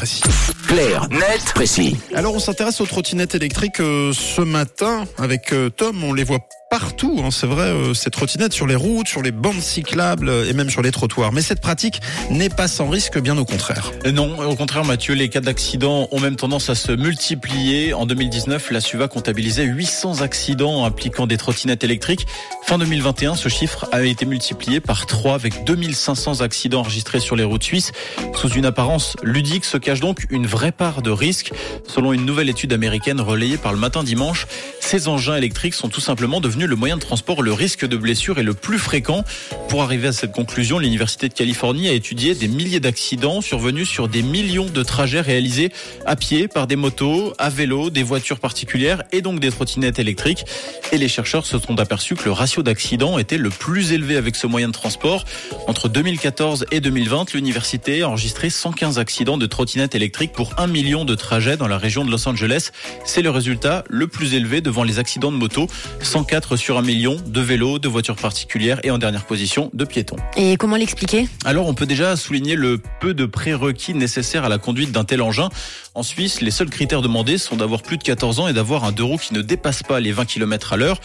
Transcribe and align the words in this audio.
Précis. 0.00 0.22
Clair, 0.68 1.08
net, 1.10 1.42
précis. 1.56 1.96
Alors 2.14 2.32
on 2.32 2.38
s'intéresse 2.38 2.80
aux 2.80 2.86
trottinettes 2.86 3.34
électriques 3.34 3.80
euh, 3.80 4.12
ce 4.12 4.42
matin 4.42 5.04
avec 5.18 5.52
euh, 5.52 5.70
Tom. 5.70 6.04
On 6.04 6.12
les 6.12 6.22
voit 6.22 6.38
partout, 6.70 7.22
hein, 7.24 7.30
c'est 7.30 7.46
vrai, 7.46 7.64
euh, 7.64 7.94
ces 7.94 8.10
trottinettes 8.10 8.52
sur 8.52 8.66
les 8.66 8.74
routes, 8.74 9.08
sur 9.08 9.22
les 9.22 9.30
bandes 9.30 9.60
cyclables 9.60 10.28
euh, 10.28 10.48
et 10.48 10.52
même 10.52 10.68
sur 10.68 10.82
les 10.82 10.90
trottoirs. 10.90 11.32
Mais 11.32 11.40
cette 11.40 11.60
pratique 11.60 12.00
n'est 12.30 12.50
pas 12.50 12.68
sans 12.68 12.88
risque, 12.88 13.18
bien 13.18 13.38
au 13.38 13.44
contraire. 13.44 13.90
Euh, 14.04 14.12
Non, 14.12 14.38
au 14.38 14.54
contraire 14.54 14.84
Mathieu, 14.84 15.14
les 15.14 15.30
cas 15.30 15.40
d'accidents 15.40 16.08
ont 16.10 16.20
même 16.20 16.36
tendance 16.36 16.68
à 16.68 16.74
se 16.74 16.92
multiplier. 16.92 17.94
En 17.94 18.04
2019, 18.04 18.70
la 18.70 18.80
SUVA 18.80 19.08
comptabilisait 19.08 19.64
800 19.64 20.20
accidents 20.20 20.84
impliquant 20.84 21.26
des 21.26 21.38
trottinettes 21.38 21.84
électriques. 21.84 22.26
Fin 22.64 22.76
2021, 22.76 23.34
ce 23.34 23.48
chiffre 23.48 23.88
a 23.92 24.02
été 24.02 24.26
multiplié 24.26 24.80
par 24.80 25.06
3 25.06 25.34
avec 25.34 25.64
2500 25.64 26.42
accidents 26.42 26.80
enregistrés 26.80 27.20
sur 27.20 27.34
les 27.34 27.44
routes 27.44 27.62
suisses. 27.64 27.92
Sous 28.34 28.50
une 28.50 28.66
apparence 28.66 29.16
ludique 29.22 29.64
se 29.64 29.78
cache 29.78 30.00
donc 30.00 30.26
une 30.28 30.46
vraie 30.46 30.72
part 30.72 31.00
de 31.00 31.10
risque. 31.10 31.52
Selon 31.86 32.12
une 32.12 32.26
nouvelle 32.26 32.50
étude 32.50 32.74
américaine 32.74 33.20
relayée 33.22 33.56
par 33.56 33.72
le 33.72 33.78
matin 33.78 34.02
dimanche, 34.02 34.46
ces 34.80 35.08
engins 35.08 35.36
électriques 35.36 35.74
sont 35.74 35.88
tout 35.88 36.00
simplement 36.00 36.40
devenus 36.40 36.57
le 36.66 36.76
moyen 36.76 36.96
de 36.96 37.00
transport 37.00 37.42
le 37.42 37.52
risque 37.52 37.86
de 37.86 37.96
blessure 37.96 38.38
est 38.38 38.42
le 38.42 38.54
plus 38.54 38.78
fréquent. 38.78 39.24
Pour 39.68 39.82
arriver 39.82 40.08
à 40.08 40.12
cette 40.12 40.32
conclusion, 40.32 40.78
l'Université 40.78 41.28
de 41.28 41.34
Californie 41.34 41.88
a 41.88 41.92
étudié 41.92 42.34
des 42.34 42.48
milliers 42.48 42.80
d'accidents 42.80 43.40
survenus 43.40 43.88
sur 43.88 44.08
des 44.08 44.22
millions 44.22 44.66
de 44.66 44.82
trajets 44.82 45.20
réalisés 45.20 45.70
à 46.06 46.16
pied 46.16 46.48
par 46.48 46.66
des 46.66 46.76
motos, 46.76 47.34
à 47.38 47.50
vélo, 47.50 47.90
des 47.90 48.02
voitures 48.02 48.40
particulières 48.40 49.02
et 49.12 49.22
donc 49.22 49.40
des 49.40 49.50
trottinettes 49.50 49.98
électriques. 49.98 50.44
Et 50.92 50.98
les 50.98 51.08
chercheurs 51.08 51.46
se 51.46 51.58
sont 51.58 51.78
aperçus 51.80 52.14
que 52.14 52.24
le 52.24 52.32
ratio 52.32 52.62
d'accidents 52.62 53.18
était 53.18 53.38
le 53.38 53.50
plus 53.50 53.92
élevé 53.92 54.16
avec 54.16 54.36
ce 54.36 54.46
moyen 54.46 54.68
de 54.68 54.72
transport. 54.72 55.24
Entre 55.66 55.88
2014 55.88 56.66
et 56.70 56.80
2020, 56.80 57.34
l'université 57.34 58.02
a 58.02 58.08
enregistré 58.08 58.50
115 58.50 58.98
accidents 58.98 59.38
de 59.38 59.46
trottinettes 59.46 59.94
électriques 59.94 60.32
pour 60.32 60.58
un 60.58 60.66
million 60.66 61.04
de 61.04 61.14
trajets 61.14 61.56
dans 61.56 61.68
la 61.68 61.78
région 61.78 62.04
de 62.04 62.10
Los 62.10 62.28
Angeles. 62.28 62.70
C'est 63.04 63.22
le 63.22 63.30
résultat 63.30 63.84
le 63.88 64.06
plus 64.06 64.34
élevé 64.34 64.60
devant 64.60 64.82
les 64.82 64.98
accidents 64.98 65.32
de 65.32 65.36
moto. 65.36 65.66
104 66.02 66.47
sur 66.56 66.78
un 66.78 66.82
million 66.82 67.16
de 67.26 67.40
vélos, 67.40 67.78
de 67.78 67.88
voitures 67.88 68.16
particulières 68.16 68.80
et 68.82 68.90
en 68.90 68.98
dernière 68.98 69.24
position 69.24 69.70
de 69.72 69.84
piétons. 69.84 70.16
Et 70.36 70.56
comment 70.56 70.76
l'expliquer? 70.76 71.28
Alors 71.44 71.66
on 71.66 71.74
peut 71.74 71.86
déjà 71.86 72.16
souligner 72.16 72.56
le 72.56 72.80
peu 73.00 73.14
de 73.14 73.26
prérequis 73.26 73.94
nécessaires 73.94 74.44
à 74.44 74.48
la 74.48 74.58
conduite 74.58 74.92
d'un 74.92 75.04
tel 75.04 75.22
engin. 75.22 75.48
En 75.94 76.02
Suisse, 76.02 76.40
les 76.40 76.50
seuls 76.50 76.70
critères 76.70 77.02
demandés 77.02 77.38
sont 77.38 77.56
d'avoir 77.56 77.82
plus 77.82 77.98
de 77.98 78.02
14 78.02 78.40
ans 78.40 78.48
et 78.48 78.52
d'avoir 78.52 78.84
un 78.84 78.92
deux 78.92 79.04
roues 79.04 79.18
qui 79.18 79.34
ne 79.34 79.42
dépasse 79.42 79.82
pas 79.82 80.00
les 80.00 80.12
20 80.12 80.24
km 80.26 80.72
à 80.72 80.76
l'heure. 80.76 81.00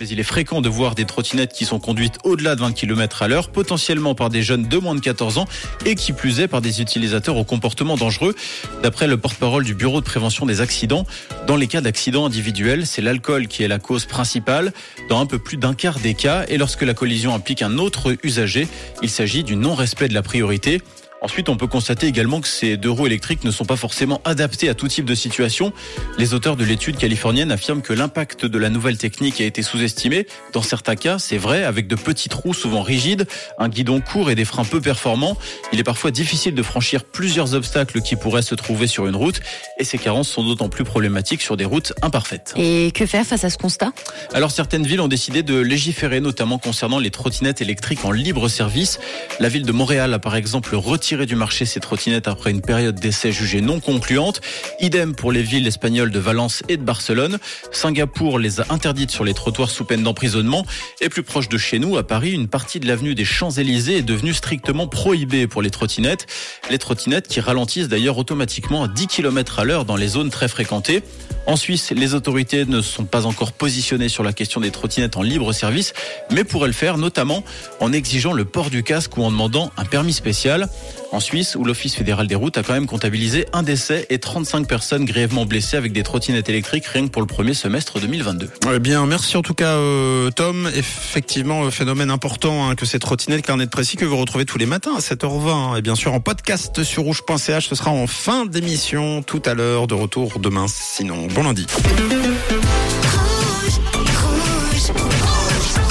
Mais 0.00 0.08
il 0.08 0.18
est 0.18 0.24
fréquent 0.24 0.60
de 0.60 0.68
voir 0.68 0.96
des 0.96 1.04
trottinettes 1.04 1.52
qui 1.52 1.64
sont 1.64 1.78
conduites 1.78 2.18
au-delà 2.24 2.56
de 2.56 2.60
20 2.62 2.72
km 2.72 3.22
à 3.22 3.28
l'heure, 3.28 3.48
potentiellement 3.48 4.16
par 4.16 4.28
des 4.28 4.42
jeunes 4.42 4.66
de 4.66 4.76
moins 4.76 4.96
de 4.96 5.00
14 5.00 5.38
ans 5.38 5.46
et 5.86 5.94
qui 5.94 6.12
plus 6.12 6.40
est 6.40 6.48
par 6.48 6.60
des 6.60 6.80
utilisateurs 6.80 7.36
au 7.36 7.44
comportement 7.44 7.96
dangereux. 7.96 8.34
D'après 8.82 9.06
le 9.06 9.16
porte-parole 9.18 9.62
du 9.62 9.72
Bureau 9.72 10.00
de 10.00 10.04
prévention 10.04 10.46
des 10.46 10.60
accidents, 10.60 11.06
dans 11.46 11.54
les 11.54 11.68
cas 11.68 11.80
d'accidents 11.80 12.26
individuels, 12.26 12.88
c'est 12.88 13.02
l'alcool 13.02 13.46
qui 13.46 13.62
est 13.62 13.68
la 13.68 13.78
cause 13.78 14.04
principale 14.06 14.72
dans 15.08 15.20
un 15.20 15.26
peu 15.26 15.38
plus 15.38 15.58
d'un 15.58 15.74
quart 15.74 16.00
des 16.00 16.14
cas 16.14 16.44
et 16.48 16.58
lorsque 16.58 16.82
la 16.82 16.94
collision 16.94 17.32
implique 17.32 17.62
un 17.62 17.78
autre 17.78 18.16
usager, 18.24 18.66
il 19.00 19.10
s'agit 19.10 19.44
du 19.44 19.54
non-respect 19.54 20.08
de 20.08 20.14
la 20.14 20.22
priorité. 20.22 20.82
Ensuite, 21.24 21.48
on 21.48 21.56
peut 21.56 21.66
constater 21.66 22.06
également 22.06 22.42
que 22.42 22.48
ces 22.48 22.76
deux 22.76 22.90
roues 22.90 23.06
électriques 23.06 23.44
ne 23.44 23.50
sont 23.50 23.64
pas 23.64 23.76
forcément 23.76 24.20
adaptés 24.26 24.68
à 24.68 24.74
tout 24.74 24.88
type 24.88 25.06
de 25.06 25.14
situation. 25.14 25.72
Les 26.18 26.34
auteurs 26.34 26.54
de 26.54 26.66
l'étude 26.66 26.98
californienne 26.98 27.50
affirment 27.50 27.80
que 27.80 27.94
l'impact 27.94 28.44
de 28.44 28.58
la 28.58 28.68
nouvelle 28.68 28.98
technique 28.98 29.40
a 29.40 29.44
été 29.44 29.62
sous-estimé. 29.62 30.26
Dans 30.52 30.60
certains 30.60 30.96
cas, 30.96 31.18
c'est 31.18 31.38
vrai, 31.38 31.64
avec 31.64 31.86
de 31.86 31.94
petites 31.94 32.34
roues 32.34 32.52
souvent 32.52 32.82
rigides, 32.82 33.26
un 33.58 33.70
guidon 33.70 34.02
court 34.02 34.30
et 34.30 34.34
des 34.34 34.44
freins 34.44 34.66
peu 34.66 34.82
performants, 34.82 35.38
il 35.72 35.80
est 35.80 35.84
parfois 35.84 36.10
difficile 36.10 36.54
de 36.54 36.62
franchir 36.62 37.04
plusieurs 37.04 37.54
obstacles 37.54 38.02
qui 38.02 38.16
pourraient 38.16 38.42
se 38.42 38.54
trouver 38.54 38.86
sur 38.86 39.06
une 39.06 39.16
route. 39.16 39.40
Et 39.78 39.84
ces 39.84 39.96
carences 39.96 40.28
sont 40.28 40.44
d'autant 40.44 40.68
plus 40.68 40.84
problématiques 40.84 41.40
sur 41.40 41.56
des 41.56 41.64
routes 41.64 41.94
imparfaites. 42.02 42.52
Et 42.58 42.92
que 42.94 43.06
faire 43.06 43.24
face 43.24 43.44
à 43.44 43.50
ce 43.50 43.56
constat? 43.56 43.92
Alors 44.34 44.50
certaines 44.50 44.86
villes 44.86 45.00
ont 45.00 45.08
décidé 45.08 45.42
de 45.42 45.58
légiférer, 45.58 46.20
notamment 46.20 46.58
concernant 46.58 46.98
les 46.98 47.10
trottinettes 47.10 47.62
électriques 47.62 48.04
en 48.04 48.10
libre 48.10 48.48
service. 48.48 49.00
La 49.40 49.48
ville 49.48 49.64
de 49.64 49.72
Montréal 49.72 50.12
a 50.12 50.18
par 50.18 50.36
exemple 50.36 50.76
retiré 50.76 51.13
du 51.22 51.36
marché 51.36 51.64
ces 51.64 51.78
trottinettes 51.78 52.26
après 52.26 52.50
une 52.50 52.60
période 52.60 52.98
d'essai 52.98 53.30
jugée 53.30 53.60
non 53.60 53.78
concluante. 53.78 54.40
Idem 54.80 55.14
pour 55.14 55.30
les 55.30 55.42
villes 55.42 55.66
espagnoles 55.66 56.10
de 56.10 56.18
Valence 56.18 56.64
et 56.68 56.76
de 56.76 56.82
Barcelone. 56.82 57.38
Singapour 57.70 58.40
les 58.40 58.60
a 58.60 58.66
interdites 58.70 59.12
sur 59.12 59.22
les 59.22 59.32
trottoirs 59.32 59.70
sous 59.70 59.84
peine 59.84 60.02
d'emprisonnement. 60.02 60.66
Et 61.00 61.08
plus 61.08 61.22
proche 61.22 61.48
de 61.48 61.56
chez 61.56 61.78
nous, 61.78 61.96
à 61.96 62.04
Paris, 62.06 62.32
une 62.32 62.48
partie 62.48 62.80
de 62.80 62.88
l'avenue 62.88 63.14
des 63.14 63.24
Champs-Élysées 63.24 63.98
est 63.98 64.02
devenue 64.02 64.34
strictement 64.34 64.88
prohibée 64.88 65.46
pour 65.46 65.62
les 65.62 65.70
trottinettes. 65.70 66.26
Les 66.68 66.78
trottinettes 66.78 67.28
qui 67.28 67.40
ralentissent 67.40 67.88
d'ailleurs 67.88 68.18
automatiquement 68.18 68.84
à 68.84 68.88
10 68.88 69.06
km 69.06 69.60
à 69.60 69.64
l'heure 69.64 69.84
dans 69.84 69.96
les 69.96 70.08
zones 70.08 70.30
très 70.30 70.48
fréquentées. 70.48 71.02
En 71.46 71.56
Suisse, 71.56 71.92
les 71.94 72.14
autorités 72.14 72.64
ne 72.64 72.80
sont 72.80 73.04
pas 73.04 73.26
encore 73.26 73.52
positionnées 73.52 74.08
sur 74.08 74.24
la 74.24 74.32
question 74.32 74.60
des 74.60 74.70
trottinettes 74.70 75.16
en 75.16 75.22
libre 75.22 75.52
service, 75.52 75.92
mais 76.30 76.42
pourraient 76.42 76.68
le 76.68 76.72
faire 76.72 76.98
notamment 76.98 77.44
en 77.80 77.92
exigeant 77.92 78.32
le 78.32 78.44
port 78.44 78.70
du 78.70 78.82
casque 78.82 79.16
ou 79.18 79.22
en 79.22 79.30
demandant 79.30 79.70
un 79.76 79.84
permis 79.84 80.14
spécial. 80.14 80.68
En 81.14 81.20
Suisse, 81.20 81.54
où 81.54 81.62
l'Office 81.62 81.94
fédéral 81.94 82.26
des 82.26 82.34
routes 82.34 82.58
a 82.58 82.64
quand 82.64 82.72
même 82.72 82.88
comptabilisé 82.88 83.46
un 83.52 83.62
décès 83.62 84.04
et 84.10 84.18
35 84.18 84.66
personnes 84.66 85.04
grièvement 85.04 85.46
blessées 85.46 85.76
avec 85.76 85.92
des 85.92 86.02
trottinettes 86.02 86.48
électriques 86.48 86.86
rien 86.86 87.04
que 87.04 87.10
pour 87.12 87.22
le 87.22 87.28
premier 87.28 87.54
semestre 87.54 88.00
2022. 88.00 88.50
Eh 88.74 88.78
bien, 88.80 89.06
merci 89.06 89.36
en 89.36 89.42
tout 89.42 89.54
cas 89.54 89.76
euh, 89.76 90.32
Tom. 90.32 90.68
Effectivement, 90.74 91.62
euh, 91.62 91.70
phénomène 91.70 92.10
important 92.10 92.68
hein, 92.68 92.74
que 92.74 92.84
ces 92.84 92.98
trottinettes 92.98 93.46
carnet 93.46 93.66
de 93.66 93.70
précis 93.70 93.96
que 93.96 94.04
vous 94.04 94.16
retrouvez 94.16 94.44
tous 94.44 94.58
les 94.58 94.66
matins 94.66 94.96
à 94.96 94.98
7h20 94.98 95.50
hein, 95.50 95.76
et 95.76 95.82
bien 95.82 95.94
sûr 95.94 96.12
en 96.14 96.18
podcast 96.18 96.82
sur 96.82 97.04
rouge.ch. 97.04 97.68
Ce 97.68 97.76
sera 97.76 97.92
en 97.92 98.08
fin 98.08 98.44
d'émission 98.44 99.22
tout 99.22 99.42
à 99.46 99.54
l'heure 99.54 99.86
de 99.86 99.94
retour 99.94 100.40
demain. 100.40 100.66
Sinon, 100.68 101.28
bon 101.28 101.44
lundi. 101.44 101.64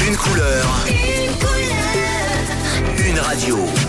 Une 0.06 0.18
couleur, 0.18 0.86
une 2.98 3.20
radio. 3.20 3.20
Une 3.20 3.20
radio 3.20 3.83